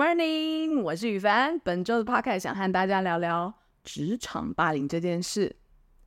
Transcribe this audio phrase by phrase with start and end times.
[0.00, 1.58] Morning，我是宇凡。
[1.58, 3.52] 本周的 Podcast 想和大家聊聊
[3.84, 5.54] 职场霸凌这件事。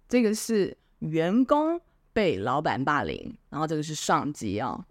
[0.10, 1.80] 这个是员工
[2.12, 4.84] 被老板霸凌，然后这个是上级啊。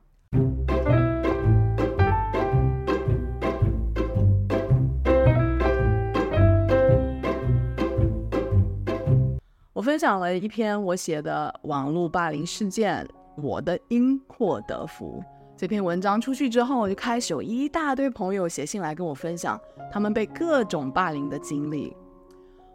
[9.72, 15.20] 我分享了一篇我写的网络霸凌事件，我的因祸得福。
[15.62, 19.56] 这篇文章出去之后，就开始有一大堆朋友写信来跟我分享
[19.92, 21.96] 他们被各种霸凌的经历。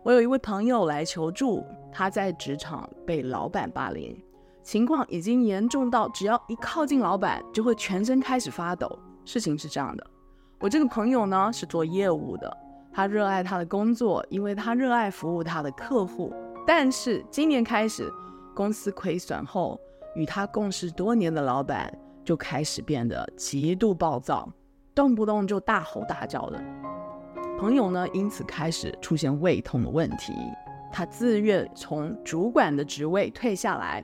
[0.06, 4.18] 我有一位朋友来求助，他在职场被老板霸凌，
[4.64, 8.88] 情况已经严重到只要一靠近老板就会全身开始发抖。
[9.26, 10.08] 事情是这样的，
[10.62, 12.58] 我这个朋友呢是做业务的，
[12.94, 16.34] 他热爱他的工作，因为他热爱服务他的客户。
[16.66, 18.10] 但是今年开始，
[18.56, 19.78] 公司亏损后，
[20.16, 21.94] 与他共事多年的老板。
[22.28, 24.52] 就开始变得极度暴躁，
[24.94, 26.62] 动不动就大吼大叫的。
[27.58, 30.34] 朋友呢，因此开始出现胃痛的问题。
[30.92, 34.04] 他自愿从主管的职位退下来。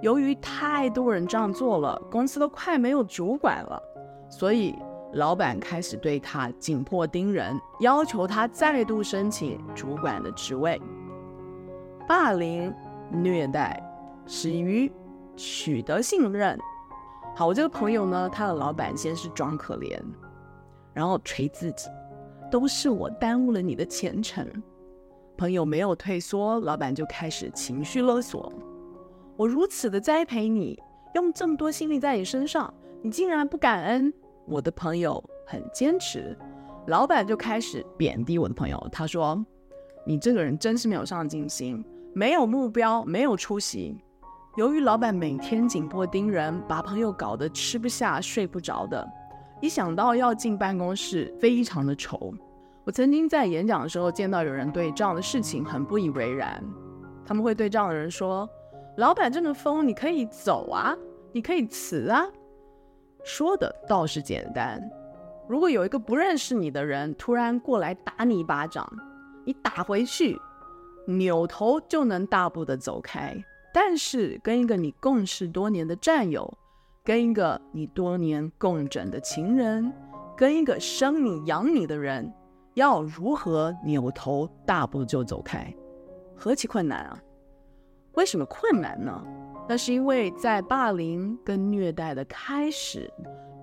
[0.00, 3.78] 由于太多人这样做了，公司都快没有主管了，
[4.30, 4.74] 所以
[5.12, 10.80] 老板开始对他紧迫盯人，要求他再度申请主管的职位。
[12.08, 12.72] 霸凌、
[13.10, 13.78] 虐待
[14.26, 14.90] 始于
[15.36, 16.58] 取得信任。
[17.34, 19.98] 好，我这个朋友呢，他的老板先是装可怜，
[20.92, 21.88] 然后捶自己，
[22.50, 24.46] 都是我耽误了你的前程。
[25.36, 28.52] 朋友没有退缩，老板就开始情绪勒索。
[29.34, 30.78] 我如此的栽培你，
[31.14, 34.12] 用这么多心力在你身上，你竟然不感恩。
[34.44, 36.36] 我的朋友很坚持，
[36.88, 38.88] 老板就开始贬低我的朋友。
[38.92, 39.42] 他说
[40.04, 43.96] ：“你这个人真是没有上进心，没有目标，没有出息。”
[44.56, 49.08] 由于老板每天紧迫盯人，把朋友搞得吃不下、睡不着的，
[49.62, 52.34] 一想到要进办公室，非常的愁。
[52.84, 56.62] 我曾经在演讲的时候见到有人对这样的事情很不以为然，
[57.24, 58.46] 他们会对这样的人说
[58.98, 60.94] ：“老板这么疯，你可以走啊，
[61.32, 62.26] 你可以辞啊。”
[63.24, 64.82] 说的倒是简单，
[65.48, 68.86] 如果有一个不认识你的人突然过来打你一巴掌，
[69.46, 70.38] 你打回去，
[71.06, 73.34] 扭头就能大步的走开。
[73.72, 76.52] 但是跟一个你共事多年的战友，
[77.02, 79.92] 跟一个你多年共枕的情人，
[80.36, 82.32] 跟一个生你养你的人，
[82.74, 85.74] 要如何扭头大步就走开？
[86.36, 87.18] 何其困难啊！
[88.14, 89.24] 为什么困难呢？
[89.68, 93.10] 那是因为在霸凌跟虐待的开始，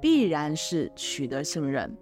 [0.02, 1.96] 必然是取得信任。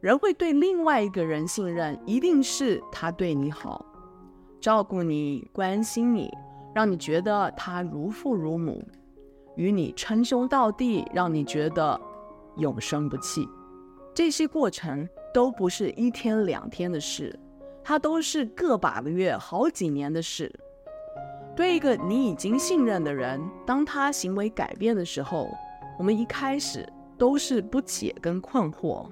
[0.00, 3.84] 人会对另外一个人信任，一定是他对你好，
[4.60, 6.30] 照顾你，关心你。
[6.78, 8.86] 让你觉得他如父如母，
[9.56, 12.00] 与你称兄道弟，让你觉得
[12.56, 13.44] 永生不弃。
[14.14, 17.36] 这些过程都不是一天两天的事，
[17.82, 20.48] 它都是个把个月、好几年的事。
[21.56, 25.48] 对一个你已经信任的人，当他行为改变的时候，
[25.98, 26.88] 我们一开始
[27.18, 29.04] 都是不解跟困惑。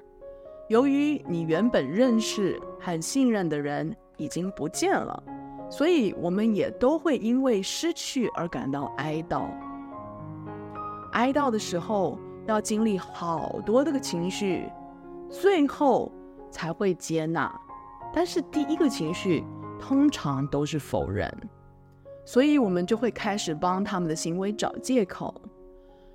[0.68, 5.20] 由于你原本认识很信任的人已经不见了。
[5.68, 9.46] 所以，我们也都会因为失去而感到哀悼。
[11.12, 14.70] 哀悼的时候，要经历好多的个情绪，
[15.28, 16.12] 最后
[16.50, 17.52] 才会接纳。
[18.14, 19.44] 但是，第一个情绪
[19.80, 21.30] 通常都是否认，
[22.24, 25.34] 所以我们就会开始帮他们的行为找借口。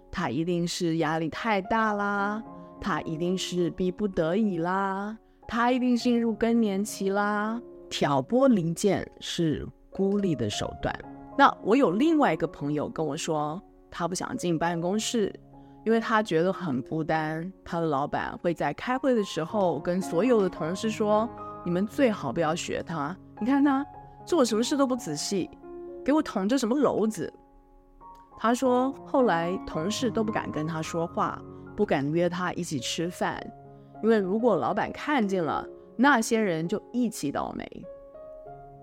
[0.09, 2.41] 他一定是压力太大啦，
[2.79, 5.17] 他一定是逼不得已啦，
[5.47, 7.61] 他一定进入更年期啦。
[7.91, 10.97] 挑拨离间是孤立的手段。
[11.37, 15.37] 那我有另外一个朋友跟我说，他不想进办公室，
[15.83, 17.51] 因为他觉得很孤单。
[17.65, 21.29] 他的老板会在开会的时候跟所有的同事说
[21.65, 23.85] ：“你们最好不要学他，你看他
[24.25, 25.49] 做什么事都不仔细，
[26.05, 27.31] 给我捅着什么篓子。”
[28.39, 31.41] 他说后来同事都不敢跟他说话，
[31.75, 33.45] 不敢约他一起吃饭，
[34.01, 35.67] 因为如果老板看见了。
[35.95, 37.65] 那些人就一起倒霉。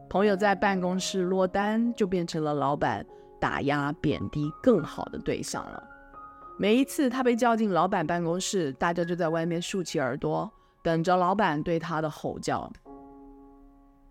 [0.09, 3.05] 朋友在办公室落单，就变成了老板
[3.41, 5.83] 打压、贬低更好的对象了。
[6.57, 10.51] 每一次他被叫进老板办公室，大家就在外面竖起耳朵，
[10.83, 12.71] 等着老板对他的吼叫。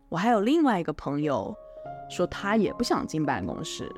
[0.10, 1.54] 我还有另外一个朋友，
[2.10, 3.92] 说他也不想进办公室。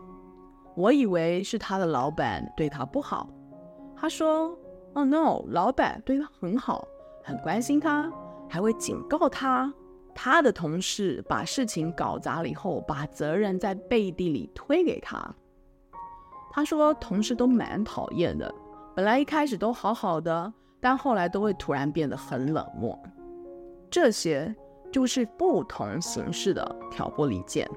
[0.75, 3.29] 我以为是他的老板对他不好。
[3.95, 4.57] 他说
[4.93, 6.87] ：“Oh no，老板对他很好，
[7.21, 8.09] 很关心他。”
[8.49, 9.71] 还会警告他，
[10.13, 15.33] 他的同事把事情搞砸了以后，把责任在背地里推给他。
[16.51, 18.53] 他说同事都蛮讨厌的，
[18.95, 20.51] 本来一开始都好好的，
[20.81, 22.97] 但后来都会突然变得很冷漠。
[23.89, 24.53] 这些
[24.91, 27.69] 就是不同形式的挑拨离间。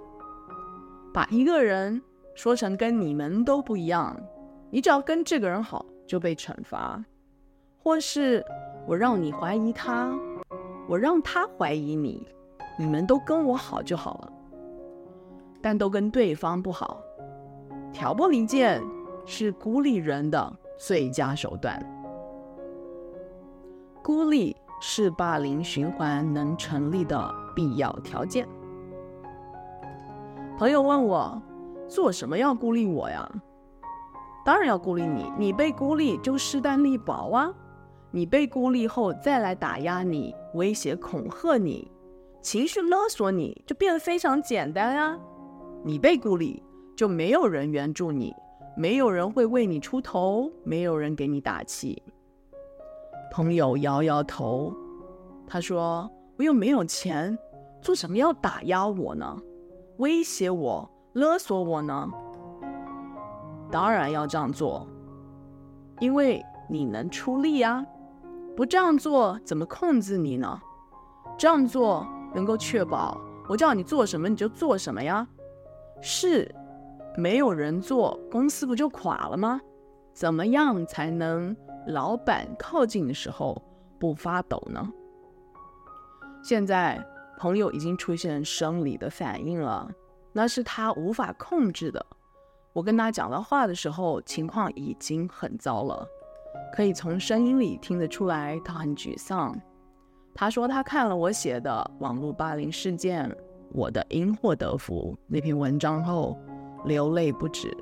[1.12, 2.02] 把一个人
[2.34, 4.18] 说成跟你们都不一样，
[4.70, 7.04] 你只要跟这个人好就被惩罚，
[7.82, 8.42] 或是
[8.86, 10.10] 我让你怀疑他，
[10.92, 12.28] 我让他怀疑你，
[12.78, 14.32] 你们都跟我好就好了，
[15.62, 17.00] 但都跟对方不好。
[17.94, 18.78] 挑拨离间
[19.24, 21.82] 是孤立人的最佳手段。
[24.02, 28.46] 孤立是霸凌循环能成立的必要条件。
[30.58, 31.40] 朋友问我，
[31.88, 33.26] 做什么要孤立我呀？
[34.44, 37.50] 当然要孤立你，你被孤立就势单力薄啊。
[38.14, 41.90] 你被孤立后再来打压你、威胁恐吓你、
[42.42, 45.18] 情绪勒索你，就变得非常简单啊。
[45.82, 46.62] 你被孤立，
[46.94, 48.34] 就没有人援助你，
[48.76, 52.02] 没有人会为你出头，没有人给你打气。
[53.30, 54.74] 朋友摇摇头，
[55.46, 57.36] 他说：“我又没有钱，
[57.80, 59.40] 做什么要打压我呢？
[59.96, 62.10] 威胁我、勒索我呢？
[63.70, 64.86] 当然要这样做，
[65.98, 67.82] 因为你能出力啊！
[68.56, 70.60] 不这样做，怎么控制你呢？
[71.38, 75.26] 这样做能够确保我叫你做什么你就做什么呀？
[76.00, 76.54] 是，
[77.16, 79.60] 没有人做，公司不就垮了吗？
[80.12, 81.56] 怎么样才能？”
[81.88, 83.60] 老板靠近的时候
[83.98, 84.88] 不发抖呢？
[86.40, 87.04] 现在
[87.38, 89.90] 朋友已经出现生理的反应了，
[90.32, 92.06] 那是他无法控制的。
[92.72, 96.06] 我跟他讲到话的时候，情况已经很糟了，
[96.72, 99.54] 可以从声音里听得出来，他很沮丧。
[100.34, 103.30] 他说他看了我写的网络霸凌事件，
[103.72, 106.38] 我的因祸得福那篇文章后，
[106.84, 107.76] 流泪不止。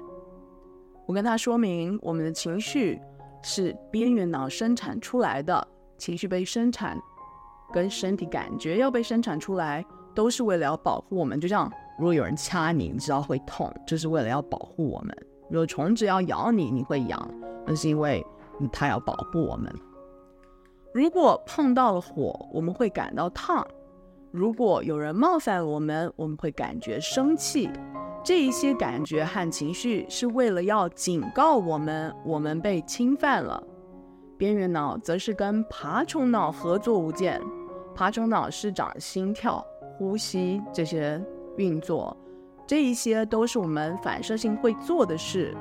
[1.06, 3.00] 我跟他说明我们的情绪。
[3.42, 5.66] 是边缘脑生产出来的
[5.96, 7.00] 情绪被生产，
[7.72, 9.82] 跟身体感觉要被生产出来，
[10.14, 11.40] 都是为了要保护我们。
[11.40, 15.16] 就像如果有人掐你，你知道会痛，就是为了要保护我们；
[15.48, 17.34] 如果虫子要咬你，你会痒，
[17.66, 18.22] 那是因为
[18.68, 19.72] 它要保护我们。
[20.92, 23.64] 如果碰到了火，我们会感到烫；
[24.30, 27.70] 如果有人冒犯我们，我们会感觉生气。
[28.22, 33.62] 这一些感觉和情绪是为了要警告我们，我们被侵犯了。
[34.36, 37.40] 边缘脑则是跟爬虫脑合作无间，
[37.94, 39.64] 爬虫脑是掌心跳、
[39.96, 41.22] 呼吸这些
[41.56, 42.16] 运作，
[42.66, 45.56] 这一些都是我们反射性会做的事。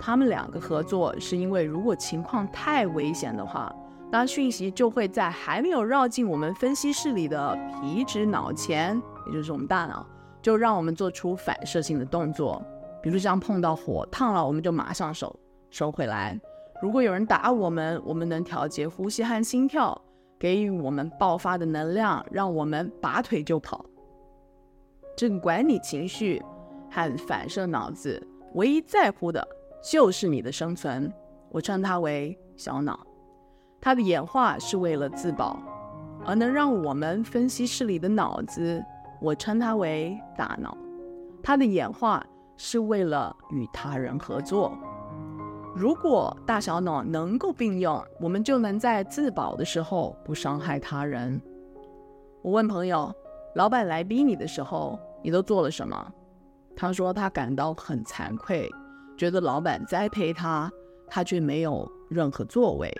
[0.00, 3.74] 他们两个合作是因为，如果情况太危险的话，
[4.10, 10.06] 那讯息就会在还没有绕进我们分析室里的皮质脑前，也就是我们大脑。
[10.40, 12.62] 就让我们做出反射性的动作，
[13.02, 16.40] 比如像碰到火烫了，我们就马上手收回来。
[16.80, 20.00] 如果有人打我们，我们能调节呼吸和心跳，
[20.38, 23.84] 给予我们爆发的能量，让我们拔腿就跑。
[25.16, 26.40] 这个管理情绪
[26.88, 28.24] 和反射脑子
[28.54, 29.46] 唯一在乎的
[29.82, 31.12] 就是你的生存，
[31.50, 32.98] 我称它为小脑。
[33.80, 35.58] 它的演化是为了自保，
[36.24, 38.82] 而能让我们分析室里的脑子。
[39.20, 40.76] 我称它为大脑，
[41.42, 42.24] 它的演化
[42.56, 44.76] 是为了与他人合作。
[45.74, 51.40] 如果大小脑能够并用，我们就能在自保的时候不伤害他人。
[52.42, 53.14] 我问朋友，
[53.54, 56.12] 老板来逼你的时候，你都做了什么？
[56.76, 58.68] 他说他感到很惭愧，
[59.18, 60.72] 觉得老板栽培他，
[61.08, 62.90] 他却没有任何作为。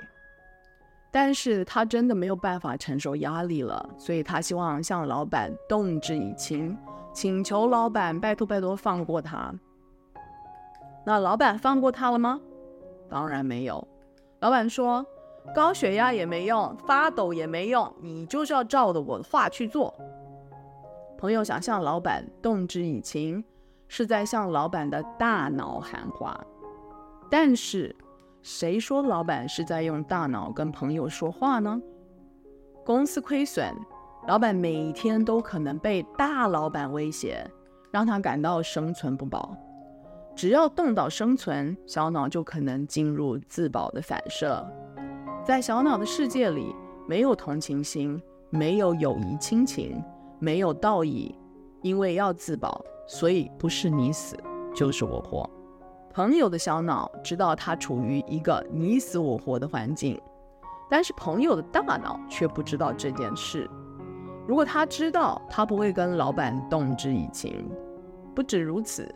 [1.10, 6.76] 但是他真的没有办法承受压力了，所以他希望向老板动之以情，
[7.14, 9.50] 请求老板拜托拜托放过他。
[11.06, 12.38] 那老板放过他了吗？
[13.08, 13.87] 当然没有。
[14.40, 15.04] 老板说，
[15.54, 19.94] 高血压也没用，发抖也没用，你就是要照着我的话去做。
[21.16, 23.42] 朋友想向老板动之以情，
[23.88, 26.38] 是在向老板的大脑喊话，
[27.28, 27.95] 但是。
[28.40, 31.83] 谁说老板是在用大脑跟朋友说话呢？
[32.87, 33.75] 公司亏损，
[34.28, 37.45] 老板每天都可能被大老板威胁，
[37.90, 39.54] 让他感到生存不保。
[40.37, 44.64] 只要动到生存，小脑就可能进入自保的反射。
[45.45, 46.75] 在小脑的世界里，
[47.09, 50.02] 没有同情心，没有友谊亲情，
[50.38, 51.35] 没有道义，
[51.83, 54.36] 因为要自保，所以不是你死，
[54.72, 55.48] 就是我活。
[56.12, 60.20] 朋友的小脑知道他处于一个你死我活的环境，
[60.90, 63.68] 但是朋友的大脑却不知道这件事。
[64.46, 67.66] 如果他知道，他不会跟老板动之以情。
[68.34, 69.08] 不止如此，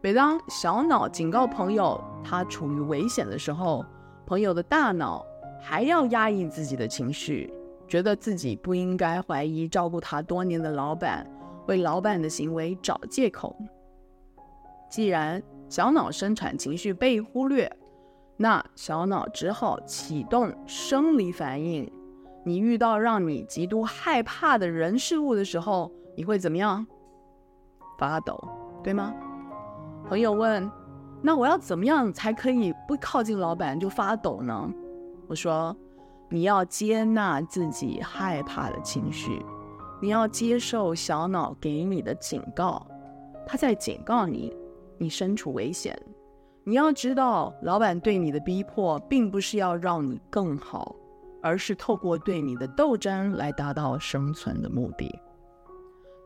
[0.00, 3.84] 每当小脑警告朋友他处于危险的时候，
[4.26, 5.24] 朋友的大脑
[5.60, 7.52] 还要压抑自己的情绪，
[7.86, 11.26] 觉得自己不应该怀疑照顾他多年的老板，
[11.68, 13.56] 为老板的行为找借口。
[14.90, 17.70] 既然小脑生产情绪被忽略，
[18.36, 21.90] 那小脑只好启动生理反应。
[22.44, 26.86] 你遇到让你极度害怕的人事物的时候，你会怎么样？
[27.98, 28.38] 发抖，
[28.82, 29.14] 对吗？
[30.06, 30.70] 朋友问
[31.20, 34.72] ：“那我要怎么样才可以不靠近老板就发抖呢？”
[35.28, 35.76] 我说
[36.30, 39.44] ：“你要接纳自己害怕的情绪，
[40.00, 42.86] 你要接受小脑给你的警告，
[43.46, 44.56] 他在警告你，
[44.96, 45.98] 你身处危险。
[46.64, 50.94] 你要知道，老板对你的逼迫，并不是要让你更好。”
[51.40, 55.08] 而是透过对你的斗争来达到生存的目的。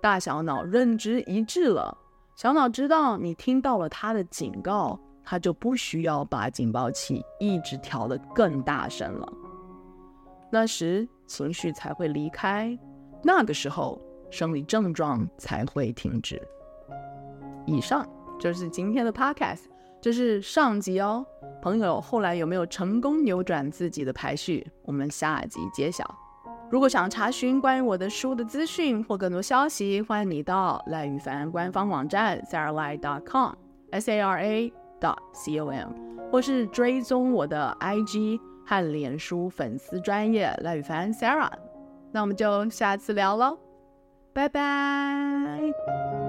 [0.00, 1.96] 大小脑认知一致了，
[2.34, 9.32] 小脑知道你听到了他的警告，他就不需要把警报器一直调得更大声了。
[10.50, 12.76] 那时情绪才会离开，
[13.22, 14.00] 那个时候
[14.30, 16.40] 生理症状才会停止。
[17.66, 18.06] 以上
[18.40, 19.62] 就是今天的 Podcast。
[20.00, 21.24] 这是上集哦，
[21.62, 24.66] 朋友后来有没有成功扭转自己的排序？
[24.82, 26.04] 我们下集揭晓。
[26.68, 35.90] 如果想查询关于我的书的资讯或更多消息，欢迎你到赖宇凡官方网站 saralye.com，s a r a dot c o m，
[36.32, 41.52] 或是追踪我的 IG 和脸书粉丝专页赖宇凡 Sarah。
[42.12, 43.59] 那我们就下次聊喽，
[44.33, 46.21] 拜拜。